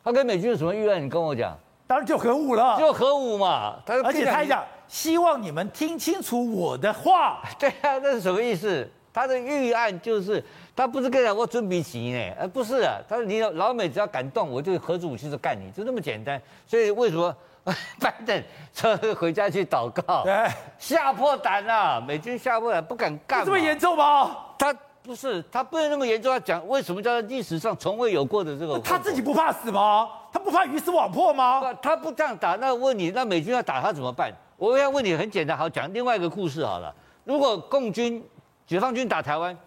[0.04, 1.06] 他跟美军有什么预案？
[1.06, 1.56] 你跟我讲。
[1.92, 3.76] 当然就核武了，就核武嘛。
[3.86, 7.42] 他而且他还讲，希望你们听清楚我的话。
[7.60, 8.90] 对啊，那是什么意思？
[9.12, 10.42] 他的预案就是，
[10.74, 12.96] 他不是跟你讲我准备起呢，而不是啊。
[13.10, 16.42] 他说你老美只要敢动，我就核子武器就干你，就那么简单。
[16.66, 17.36] 所以为什么
[18.00, 18.42] 拜登
[18.74, 20.24] 说回家去祷告？
[20.24, 20.50] 对，
[20.80, 23.44] 吓破胆了，美军吓破胆，不敢干。
[23.44, 24.38] 这么严重吗？
[24.58, 24.74] 他。
[25.04, 26.32] 不是，他不能那么严重。
[26.32, 28.80] 他讲为什么叫历史上从未有过的这个？
[28.80, 30.08] 他自己不怕死吗？
[30.32, 31.60] 他不怕鱼死网破吗？
[31.60, 32.56] 不，他不这样打。
[32.56, 34.32] 那问你，那美军要打他怎么办？
[34.58, 36.94] 我要问你，很简单，好讲另外一个故事好了。
[37.24, 38.24] 如果共军、
[38.68, 39.58] 解放军打台湾，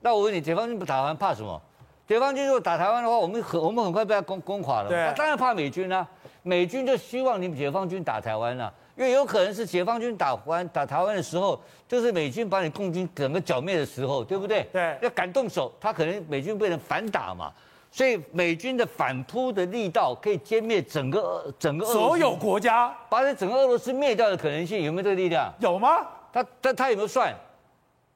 [0.00, 1.60] 那我问你，解放军不打台湾怕什么？
[2.08, 4.88] 解放军如果打台湾的话，我们很我们很快被他攻攻垮了。
[4.88, 6.06] 对，他当然怕美军啊。
[6.42, 8.72] 美军就希望你们解放军打台湾啊。
[9.00, 11.58] 因为有可能是解放军打完打台湾的时候，
[11.88, 14.68] 就是美军把你共军整个剿灭的时候，对不对？
[14.70, 14.98] 对。
[15.00, 17.50] 要敢动手，他可能美军被人反打嘛，
[17.90, 25.50] 所以美军的反扑的力道可以歼灭整个整个所有国家，把这整个俄罗斯灭掉的可能性有没有这个力量？
[25.60, 26.06] 有吗？
[26.30, 27.34] 他他他有没有算？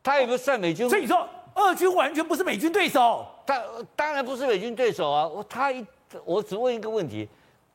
[0.02, 0.86] 他有没有算美军？
[0.86, 3.24] 所以你说，俄军完全不是美军对手？
[3.46, 3.58] 他
[3.96, 5.26] 当然不是美军对手啊！
[5.26, 5.82] 我他一
[6.26, 7.26] 我只问一个问题。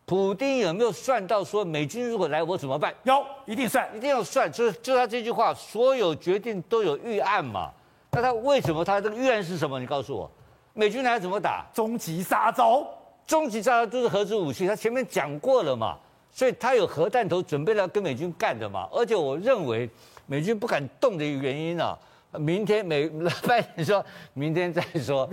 [0.09, 2.91] 普丁有没有算到说美军如果来我怎么办？
[3.03, 4.51] 有，一定算，一定要算。
[4.51, 7.69] 就是就他这句话，所有决定都有预案嘛。
[8.09, 9.79] 那他为什么他这个预案是什么？
[9.79, 10.31] 你告诉我，
[10.73, 11.63] 美军来怎么打？
[11.71, 12.83] 终极杀招，
[13.27, 14.65] 终极杀招就是核子武器。
[14.65, 15.95] 他前面讲过了嘛，
[16.31, 18.89] 所以他有核弹头准备来跟美军干的嘛。
[18.91, 19.87] 而且我认为
[20.25, 21.95] 美军不敢动的一个原因啊，
[22.31, 23.07] 明天美
[23.47, 25.29] 拜登说明天再说。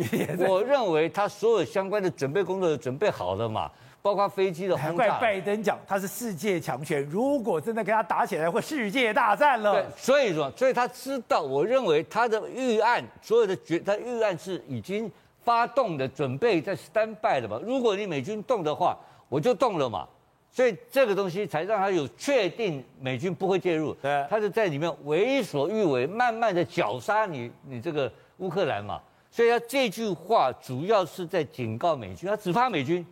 [0.46, 3.70] 我认为他所有相关的准备工作都准备好了嘛。
[4.06, 7.02] 包括飞机的轰炸，难怪拜登讲他是世界强权。
[7.10, 9.72] 如果真的跟他打起来，会世界大战了。
[9.72, 15.10] 对，所以说，所以他知道，我认为他的预案，所有的决，他预案是已经
[15.42, 17.60] 发动的，准备在 stand by 了嘛。
[17.64, 18.96] 如果你美军动的话，
[19.28, 20.06] 我就动了嘛。
[20.52, 23.92] 所以这个东西才让他有确定美军不会介入。
[23.94, 29.00] 对，他就在里面为所欲为，慢慢的绞杀你，你这个乌克兰嘛。
[29.32, 33.04] 所以他这句话主要是在警告美军，他只怕美军。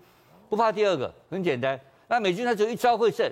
[0.49, 1.79] 不怕第二个，很简单。
[2.07, 3.31] 那美军他只有一招会胜，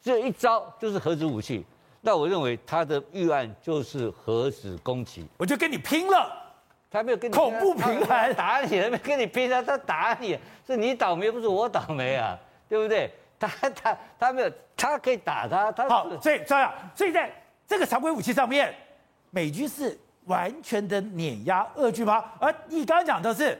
[0.00, 1.64] 只有一招就是核子武器。
[2.00, 5.26] 那我认为他的预案就是核子攻击。
[5.36, 6.32] 我就跟你拼了，
[6.90, 12.38] 他没有跟你恐怖平衡打你，他没跟你拼他，他打你，是你倒霉不是我倒霉啊，
[12.68, 13.12] 对不对？
[13.38, 15.70] 他他他没有，他可以打他。
[15.72, 17.30] 他好，所以这样，所以在
[17.66, 18.74] 这个常规武器上面，
[19.30, 22.24] 美军是完全的碾压俄军吗？
[22.38, 23.58] 而你刚刚讲的是，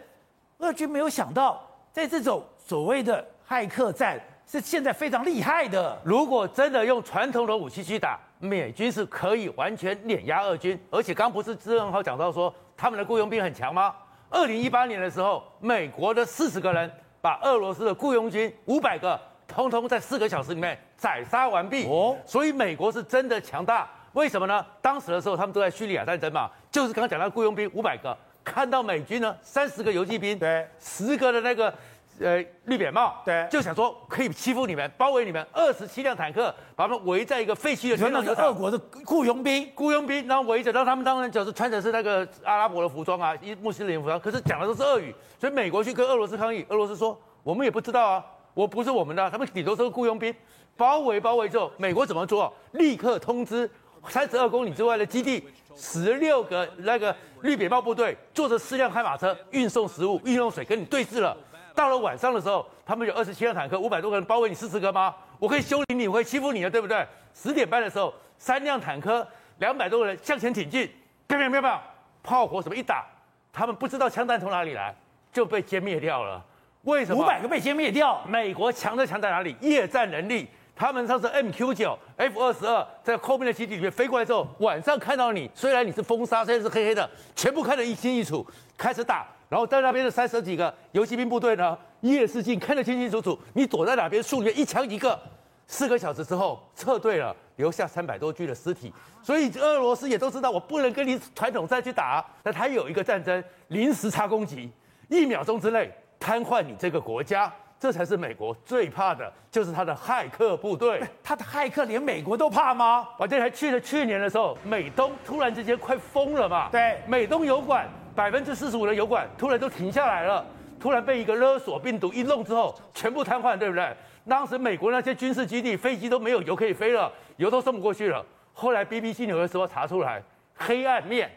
[0.59, 2.42] 俄军没有想到在这种。
[2.70, 6.00] 所谓的骇客战是现在非常厉害的。
[6.04, 10.80] 如果真的用传统的武器去打，美军是可以完全碾压俄军。
[10.88, 13.92] 而且刚不是志恩豪讲到说他们的雇佣兵很强吗？
[14.28, 16.88] 二零一八年的时候，美国的四十个人
[17.20, 21.88] 把俄罗斯的雇佣军五百个，通通在四个小时里面宰杀完毕。
[21.88, 23.90] 哦，所以美国是真的强大。
[24.12, 24.64] 为什么呢？
[24.80, 31.74] 当时的时候他们都在叙利亚战争嘛，就是刚刚讲到雇佣兵五百个，看到美军呢三十个游击兵，对，十个的那个。
[32.20, 50.35] 呃，绿扁帽，对，就想说可以欺负你们，包围你们，二十七辆坦克把他们围在一个废弃的全是俄国的雇佣兵，雇佣兵，然后围着，然后他们当然就是穿的是那个阿拉伯的服装啊，伊穆斯林服装，可是讲的都是俄语，所以美国去跟俄罗斯抗议，俄罗斯说我们也不知道啊，我不是我们的，他们顶多是个雇佣兵，
[50.76, 52.52] 包围包围之后，美国怎么做？
[52.72, 53.70] 立刻通知
[54.09, 55.42] 三十二公里之外的基地，
[55.74, 61.35] 十六个那个绿扁帽部队，坐着四辆悍马车运送食物、运送水，跟你对峙了。
[61.81, 65.14] 到了晚上的时候，他们有二十七辆坦克，五百多个人包围你四十个吗？
[65.38, 67.07] 我可以修理你，我可以欺负你的，对不对？
[67.35, 69.27] 十点半的时候，三辆坦克，
[69.61, 70.87] 两百多个人向前挺进，
[71.27, 71.83] 啪啪啪啪，
[72.23, 73.07] 炮火什么一打，
[73.51, 74.95] 他们不知道枪弹从哪里来，
[75.33, 76.45] 就被歼灭掉了。
[76.83, 77.25] 为什么？
[77.25, 78.23] 五百个被歼灭掉。
[78.29, 79.57] 美国强的强在哪里？
[79.62, 80.47] 夜战能力。
[80.77, 89.27] 他们上次 MQ 九、F 二十二在后面的基地里面飞过来之后，晚上看到你，虽然你是风沙，虽然是黑黑的，全部看得一清一楚，开始打。
[89.50, 95.20] 然后在那边的三十几个游骑兵部队呢，夜视镜看得清清楚楚，你躲在哪边树里面，一枪一个。
[95.66, 98.92] 四个小时之后撤退了，留下三百多具的尸体。
[99.22, 102.24] 所以俄罗斯也都知道，我不能跟你传统战去打。
[102.44, 104.70] 那他有一个战争，临时插攻击，
[105.08, 107.52] 一秒钟之内瘫痪你这个国家。
[107.78, 111.02] 这才是美国最怕的，就是他的骇客部队。
[111.24, 113.08] 他的骇客连美国都怕吗？
[113.18, 116.68] 我这还去了去年的时候，美东突然之间快疯了嘛。
[116.70, 120.44] 对，美东油管百分之四十五的油管突然都停下来了，
[120.79, 123.94] 突然被一个勒索病毒一弄之后，全部瘫痪，对不对？
[124.29, 128.25] 当时美国那些军事基地飞机都没有油可以飞了，油都送不过去了。
[128.53, 130.23] 后来 BBC 纽约时报查出来，
[130.55, 131.31] 黑暗面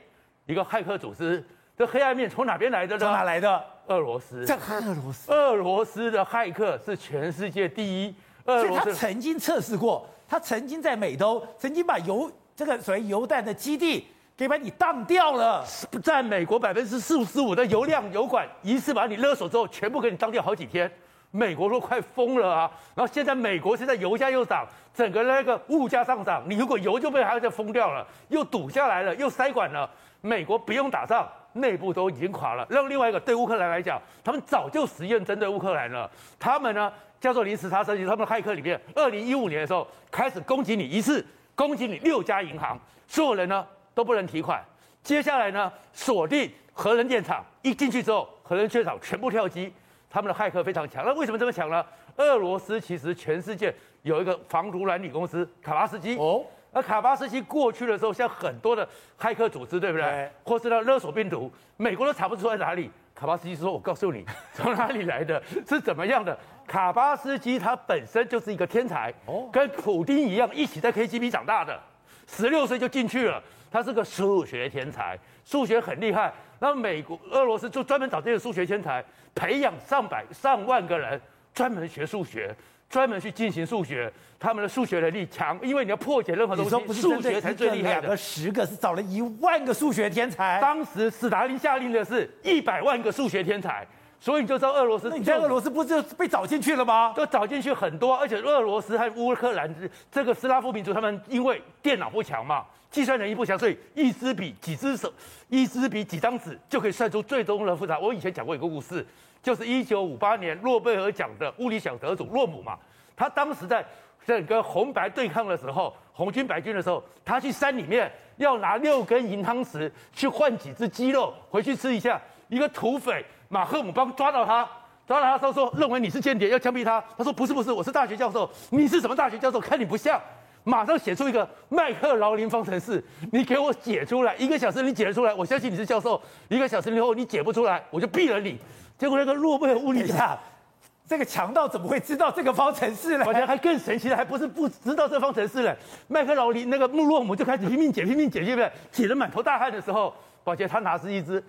[0.46, 1.44] 一个骇客组织，
[1.78, 3.00] 这黑暗面从哪边来的呢？
[3.00, 3.64] 从哪来的？
[3.88, 8.16] 俄罗斯，这俄罗斯，俄罗斯的骇客是全世界第一。
[8.46, 15.64] 俄罗斯他曾经测试过，他曾经在美东，曾经把油这个所谓油弹的基地给把你当掉了，
[16.02, 20.92] 在美国百分之四十五的油量油管一次把你勒索之后，全部给你当掉好几天，
[21.32, 22.72] 美国都快疯了啊！
[22.96, 29.90] 然后现在美国现在油价又涨，整个那个物价上涨，你如果油就被还要再封掉了，又堵下来了，又塞管了，
[30.22, 31.28] 美国不用打仗。
[31.56, 32.66] 内部都已经垮了。
[32.68, 36.10] 让另外一个对乌克兰来讲，他们早就实验针对乌克兰了。
[36.40, 36.92] 他们呢
[37.22, 43.64] 叫做临时插攻击，他们的骇客里面，二零一五年的时候开始攻击你一次，攻击你六家银行，所有人呢
[43.94, 44.64] 都不能提款。
[45.02, 49.74] 接下来呢锁定核能电厂，一进去之后核能电厂全部跳机。
[50.10, 51.04] 他们的骇客非常强。
[51.04, 51.84] 那为什么这么强呢？
[52.18, 56.46] 俄罗斯其实全世界有一个防毒软体公司卡巴斯基哦。
[56.72, 58.88] 而卡巴斯基过去的时候，像很多的
[59.20, 60.06] 骇客组织，对不对？
[60.06, 62.92] 对或是那勒索病毒，美国都查不出来哪里。
[63.16, 71.80] 卡巴斯基说：“我告诉你， 从哪里来的，是怎么样的。”卡巴斯基他本身就是一个天才，哦，跟普丁一样，一起在 KGB 长大的，
[72.28, 73.42] 十六岁就进去了。
[73.74, 76.32] 他是个数学天才，数学很厉害。
[76.60, 81.20] 那美国、俄罗斯就专门找这些数学天才，培养上百、上万个人，
[81.56, 82.56] 专门学数学。
[82.88, 88.02] 专门去进行数学，他们的数学能力强，因为你要破解任何东西，数学才最厉害的。
[88.02, 90.62] 两个、十个是找了一万个数学天才。
[90.62, 93.84] 当时斯大林下令的是一百万个数学天才，
[94.24, 95.10] 所以你就知道俄罗斯。
[95.10, 97.14] 你在俄罗斯不就被找进去了吗？
[97.14, 99.70] 就找进去很多，而且俄罗斯和乌克兰
[100.10, 105.12] 这个斯拉夫民族，他们因为电脑不强嘛，计算能力不强，所以一支笔、几只手、
[105.50, 108.00] 一支笔、几张纸就可以算出最终的复杂。
[108.00, 109.06] 我以前讲过一个故事。
[109.42, 112.80] 就是一九五八年诺贝尔奖的物理奖得主洛姆嘛，
[113.14, 113.86] 他当时在
[114.26, 122.18] 整个红白对抗的时候，红军白军的时候，他去山里面要拿六根银汤匙去换几只鸡肉回去吃一下。
[122.48, 124.68] 一个土匪马赫姆帮抓到他，
[125.06, 127.00] 抓到他之后说，认为你是间谍，要枪毙他。
[127.16, 128.50] 他说不是不是，我是大学教授。
[128.72, 129.60] 你是什么大学教授？
[129.60, 130.20] 看你不像。
[130.64, 134.36] 马上写出一个麦克劳林方程式，你给我解出来。
[134.38, 136.20] 一个小时你解得出来，我相信你是教授。
[136.50, 138.58] 一个小时以后你解不出来，我就毙了你。
[138.98, 140.36] 结果那个诺贝尔物理奖，
[141.08, 143.26] 这个强盗怎么会知道这个方程式呢？
[143.28, 145.76] 而且还更神奇的，还不是不知道这方程式呢。
[146.08, 148.72] 麦克劳林那个穆洛姆就开始拼命解，拼命解，对不对？
[148.92, 150.12] 解得满头大汗的时候，
[150.44, 151.44] 宝杰他拿着一支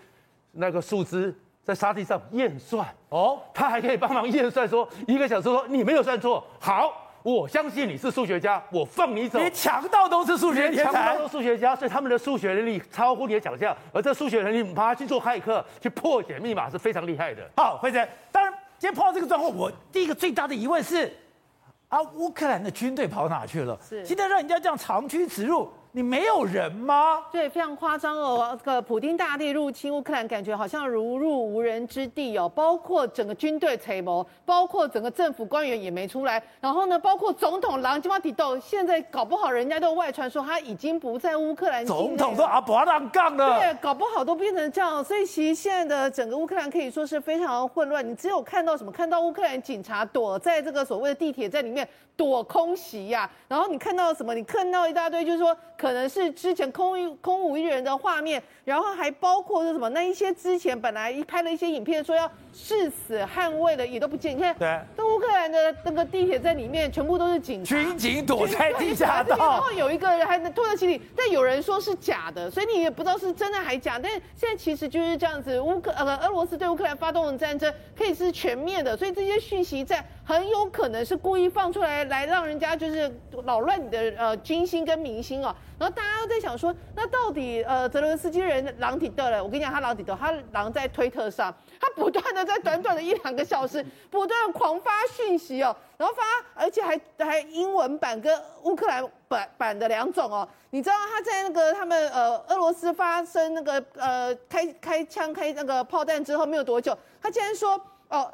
[0.51, 1.33] 那个树枝
[1.65, 2.87] 在沙地上验算。
[3.09, 7.01] 哦，他还可以帮忙验算说，说一个小时说你没有算错，好。
[7.25, 9.39] 我相信你是数学家，我放你走。
[9.39, 13.75] 连强盗都是数学天才，强盗都是数学家，所以他们的数学能力超乎你的想象。
[13.95, 17.43] 而这数学能力，你把他去做骇客，去破解密码是非常厉害的。
[17.57, 21.11] 好，辉诚，当然今天碰到这个状况，我第一个最大的疑问是：
[21.89, 23.79] 啊，乌克兰的军队跑哪去了？
[23.89, 25.73] 是，现在让人家这样长驱直入。
[25.97, 27.23] 你没有人吗？
[27.31, 28.59] 对，非常夸张哦。
[28.59, 32.49] 这个普丁大帝入侵乌克兰，感觉好像如入无人之地哦。
[32.49, 36.43] 包括整个军队参谋，包括整个政府官员也没出来。
[36.61, 41.87] 然后呢，包括总统朗基马蒂豆，现在搞不好人家都外传说他已经不在乌克兰。
[41.87, 43.61] 总统都阿伯让杠了。
[43.61, 45.05] 对，搞不好都变成这样。
[45.05, 48.05] 所以其实现在的整个乌克兰可以说是非常混乱。
[48.05, 48.91] 你只有看到什么？
[48.91, 53.31] 看到乌克兰警察躲在这个所谓的地铁站里面躲空袭呀、啊。
[53.47, 54.35] 然后你看到什么？
[54.35, 55.57] 你看到一大堆，就是说。
[55.85, 59.87] 可能是之前空一空无一人的画面，然后还包括是什么？
[59.91, 64.35] 那一些之前本来一拍了一些影片，说要誓死捍卫的也都不见。
[64.35, 74.01] 你看，对，那乌克兰的那个地铁在里面，全部都是警察，军警躲在地下道，然后有一个人还能拖着行李，但有人说是假的，所以你也不知道是真的还假。
[74.03, 76.67] 但现在其实就是这样子，乌克呃俄罗斯对。
[76.67, 85.55] 乌克兰发动的战争可以是全面的，所以这些讯息在很有可能是故意放出来，来让人家就是扰乱你的呃军心跟民心哦。
[85.79, 89.43] 然后大家都在想说，那到底呃泽伦斯基人狼挺的了？
[89.43, 96.23] 我跟你讲，他狼挺的，他狼在推特上，他不断的在短短的一两个小时，不断狂发讯息哦，然后发，
[96.55, 100.49] 而且还还英文版跟乌克兰版版的两种哦。
[100.71, 108.33] 你知道他在那个他们呃俄罗斯发生那个呃开开枪开那个炮弹之后没有多久，他竟然说哦。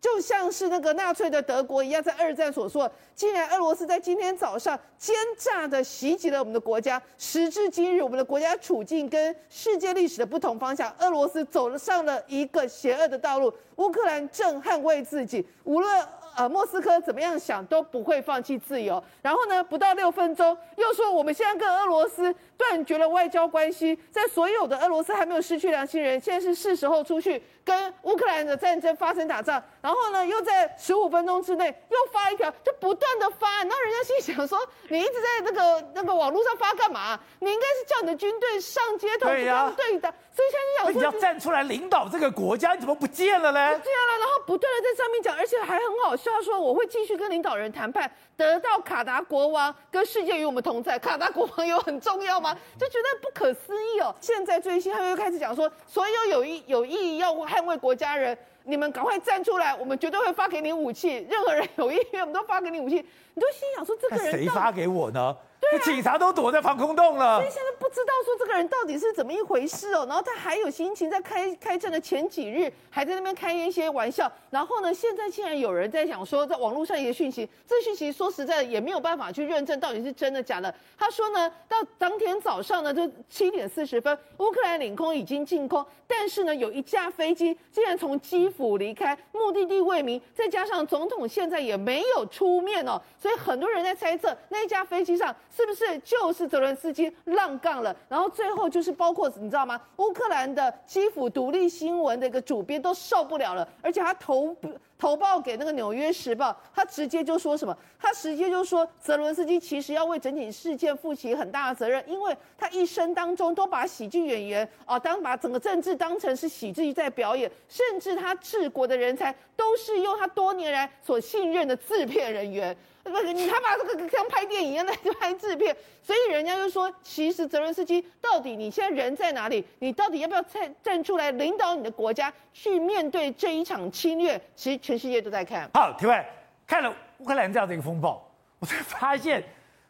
[0.00, 16.06] 就像是那个纳粹的德国一样，在二战所说，既然俄罗斯在今天早上奸诈的袭击了我们的国家，时至今日，我们的国家处境跟世界历史的不同方向，俄罗斯走上了一个邪恶的道路，乌克兰正捍卫自己，无论。
[16.38, 19.02] 呃，莫斯科怎么样想都不会放弃自由。
[19.22, 29.60] 然后呢，不到六分钟，又说我们现在跟俄罗斯断绝了外交关系，在所有的俄罗斯还没有失去良心人，现在是是时候出去跟乌克兰的战争发生打仗。
[29.82, 33.58] 然后呢，又在十五分钟之内又发一条，就不断的发。
[33.58, 37.18] 然后人家心想说，你一直在那个那个网络上发干嘛？
[37.40, 40.14] 你应该是叫你的军队上街头去跟他们对的。
[40.32, 43.68] 所以现在想说，你要站出来领导这个国家，你怎么不见了呢？
[43.74, 50.98] 不见了，然后不断的在上面讲，而且还很好笑，说我会继续跟领导人谈判，得到卡达国王跟世界与我们同在。
[50.98, 52.54] 卡达国王有很重要吗？
[52.78, 54.14] 就觉得不可思议哦。
[54.20, 61.26] 现在最新他又开始讲说，所有有意有意要捍卫国家人，你们赶快站出来，我们绝对会发给你武器。
[61.30, 62.96] 任何人有意愿，我们都发给你武器。
[63.32, 65.34] 你都心想说，这个人谁发给我呢？
[65.58, 70.04] 对啊，警察都躲在防空洞了，所以现在不知道说这个人到底是怎么一回事哦。
[70.06, 74.30] 然后他还有心情在开开战的前几日，还在那边开一些玩笑。
[74.50, 80.72] 然后呢，现在竟然有人在讲说，在网络上一些讯息，这讯息说实在的也没有办法去认证到底是真的假的。
[80.96, 95.34] 他说呢，到当天早上呢，就七点四十分，乌克兰领空已经进空，但是呢，有一架飞机竟然从基辅离开，目的地未明，再加上总统现在也没有出面哦，所以很多人在猜测那一架飞机上。
[95.56, 97.96] 是不是就是泽伦斯基浪杠了？
[98.10, 99.80] 然后最后就是包括你知道吗？
[99.96, 104.54] 乌克兰的基辅独立新闻的一个主编都受不了了，而且他投
[104.98, 107.74] 投报给那个纽约时报，他直接就说什么？
[107.98, 122.76] 他直接就说泽伦斯基其实要为整体事件负起很大的责任，因为他一生当中都把喜剧演员啊当把整个政治当成是喜剧在表演，甚至他治国的人才都是用他多年来所信任的制片人员。
[123.10, 129.64] 不是你，他妈这个像拍电影一样的拍制片，所以人家就说，其实泽伦斯基到底你现在人在哪里？
[129.78, 134.40] 你到底要不要站站出来领导你的国家去面对这一场侵略？
[134.54, 135.68] 其实全世界都在看。
[135.74, 136.24] 好，提问
[136.66, 138.22] 看了乌克兰这样的一个风暴，
[138.58, 139.42] 我才发现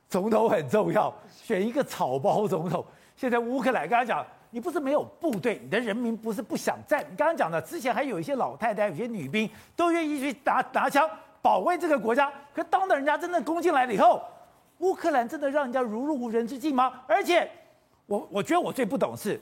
[0.08, 2.84] 总统很重要，选一个草包总统。
[3.16, 7.00] 现在乌克兰刚刚讲，你不是没有部队，你的人民不是不想战。
[7.10, 11.08] 你刚刚讲的，之前还有一些老太太、有些女兵都愿意去打拿枪。
[11.46, 14.20] 保卫这个国家，可当的人家真的攻进来了以后，
[14.78, 16.92] 乌克兰真的让人家如入无人之境吗？
[17.06, 17.48] 而且，
[18.06, 19.40] 我我觉得我最不懂是，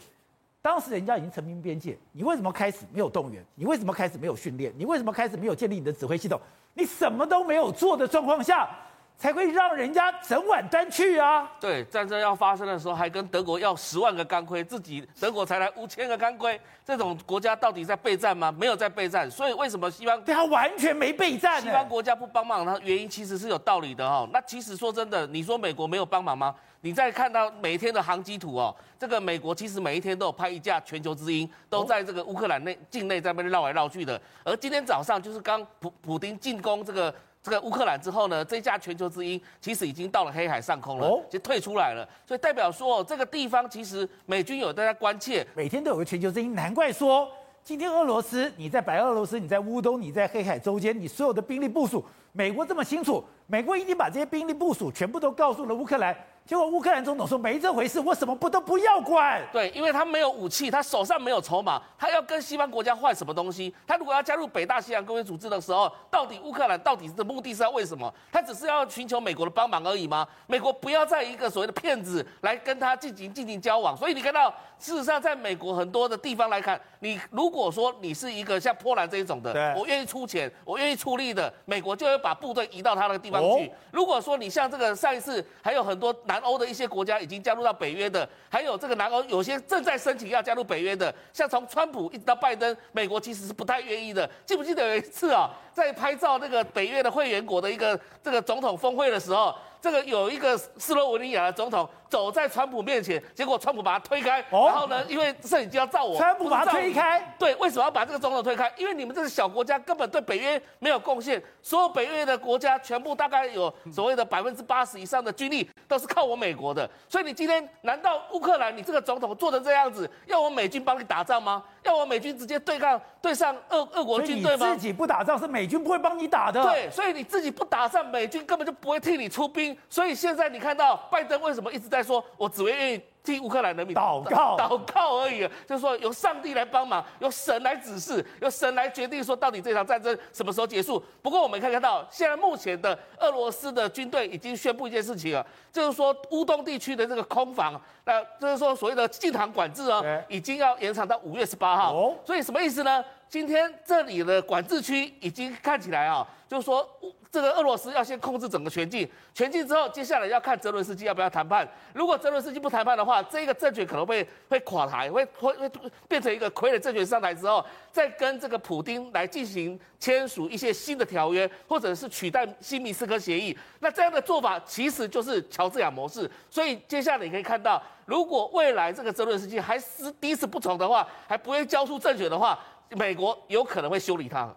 [0.60, 3.42] 当时人家已经成兵边界，你为什么开始没有动员？
[3.54, 4.70] 你为什么开始没有训练？
[4.76, 6.38] 你为什么开始没有建立你的指挥系统？
[6.74, 8.68] 你什么都没有做的状况下，
[9.16, 11.50] 才会让人家整晚端去啊！
[11.59, 18.53] 对，战争要发生的时候，还跟德国要十万个钢盔，自己德国才来五千个钢盔，这种国家到底在备战吗？
[18.53, 21.62] 没有在备战，所以为什么西方对他完全没备战？
[21.62, 24.29] 西方国家不帮忙，它原因其实是有道理的哦。
[24.33, 26.55] 那其实说真的，你说美国没有帮忙吗？
[26.83, 34.20] 你再看到每一天的航机图哦，这个美国其实每一天都有派一架全球之鹰，都在这个乌克兰内境内在那边绕来绕去的。
[34.42, 37.14] 而今天早上就是刚普普丁进攻这个。
[37.44, 47.30] 这个乌克兰之后呢，这架全球之鹰其实已经到了黑海上空了，就退出来了，所以代表说这个地方其实美军有大家关切，每天都有个全球之鹰，难怪说
[47.62, 52.02] 今天俄罗斯你在白俄罗斯，你在乌东，你在黑海周间，你所有的兵力部署，
[52.33, 56.16] 美国这么清楚，美国已经把这些兵力部署全部都告诉了乌克兰。
[56.46, 59.42] 结果乌克兰总统说没这回事，我什么不都不要管。
[59.50, 63.74] 对，因为他没有武器，他手上没有筹码，他要跟西方国家换什么东西？
[63.87, 68.12] 他如果要加入北大西洋公约组织的时候，到底乌克兰到底的目的是要为什么？
[68.30, 70.28] 他只是要寻求美国的帮忙而已吗？
[70.46, 73.96] 美国不要再一个所谓的骗子来跟他进行进行交往。
[73.96, 83.66] 所以你看到，事实上在美国很多的地方来看，你如果说你是一个像波兰这一种的，对我愿意出钱，我愿意出力的，美国就会把部队移到他那个地方去。
[83.66, 86.14] 哦、如果说你像这个上一次还有很多。
[86.26, 94.28] 南欧的一些国家已经加入到北约的，还有这个南欧有些正在申请要加入北约的，像从川普一直到拜登，美国其实是不太愿意的。
[94.46, 108.72] 记不记得有一次啊，在拍照那个北约的会员国的一个这个总统峰会的时候，这个有一个斯洛文尼亚的总统走在川普面前，结果川普把他推开，哦、然后呢，因为摄影机要照我，川普把他推开，对，为什么要把这个总统推开？
[108.77, 121.65] 因为你们这个小国家根本对北约没有贡献，所有北约的国家全部大概有所谓的百分之八十以上的军力都是靠我美国的，所以你今天难道乌克兰你这个总统做成这样子，要我美军帮你打仗吗？
[121.83, 124.73] 要我美军直接对抗对上俄俄国军队吗？
[124.73, 141.02] 自己不打仗是美军不会帮你打的，对，所以你自己不打仗，美军根本就不会替你出兵，所以现在你看到拜登为什么一直在说，我只会愿意替乌克兰人民祷告，祷告而已，就是说由上帝来帮忙，由神来指示，由神来决定说到底这场战争什么时候结束。
[141.23, 151.94] 不过我们可以看到，现在目前的俄罗斯的军队已经宣布一件事情了，就是说乌东地区的这个空防，那就是说所谓的禁航管制啊，已经要延长到五月十八号。
[151.94, 153.02] 哦，所以什么意思呢？
[153.29, 156.87] 今天这里的管制区已经看起来啊，就是说。
[157.35, 161.68] 这个俄罗斯要先控制整个全境，全境之后，接下来要看泽伦斯基要不要谈判。
[161.92, 165.68] 如果泽伦斯基不谈判的话，这个政权可能会会垮台，会会会
[166.06, 173.58] 变成一个傀儡政权上台之后，再跟这个普丁来进行签署一些新的条约，或者是取代新明斯克协议。
[173.80, 176.30] 那这样的做法其实就是乔治亚模式。
[176.48, 182.56] 所以接下来你可以看到，如果未来这个泽伦斯基还是第一次不从的话，还不会交出政权的话，
[182.90, 184.54] 美国有可能会修理他。